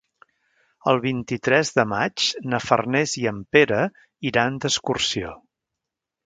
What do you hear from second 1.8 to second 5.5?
maig na Farners i en Pere iran d'excursió.